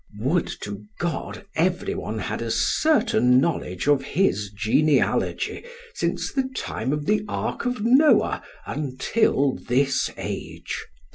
Would 0.17 0.47
to 0.61 0.87
God 0.99 1.45
everyone 1.55 2.17
had 2.17 2.41
as 2.41 2.55
certain 2.55 3.39
knowledge 3.39 3.87
of 3.87 4.01
his 4.03 4.49
genealogy 4.49 5.63
since 5.93 6.33
the 6.33 6.49
time 6.55 6.91
of 6.91 7.05
the 7.05 7.23
ark 7.27 7.67
of 7.67 7.81
Noah 7.83 8.41
until 8.65 9.53
this 9.67 10.09
age. 10.17 10.87